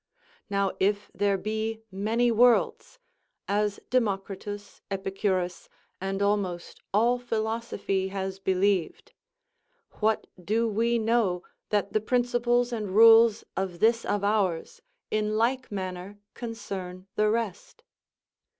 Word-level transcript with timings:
Now 0.49 0.71
if 0.79 1.11
there 1.13 1.37
be 1.37 1.83
many 1.91 2.31
worlds, 2.31 2.97
as 3.47 3.79
Democritus, 3.91 4.81
Epicurus, 4.89 5.69
and 6.01 6.23
almost 6.23 6.81
all 6.91 7.19
philosophy 7.19 8.07
has 8.07 8.39
believed, 8.39 9.13
what 9.99 10.25
do 10.43 10.67
we 10.67 10.97
know 10.97 11.43
that 11.69 11.93
the 11.93 12.01
principles 12.01 12.73
and 12.73 12.95
rules 12.95 13.43
of 13.55 13.77
this 13.79 14.03
of 14.03 14.23
ours 14.23 14.81
in 15.11 15.37
like 15.37 15.71
manner 15.71 16.17
concern 16.33 17.05
the 17.13 17.29
rest? 17.29 17.83